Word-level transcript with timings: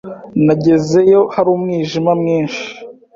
Nagezeyo 0.45 1.21
hari 1.33 1.49
umwijima 1.55 2.11
mwinshi. 2.21 2.65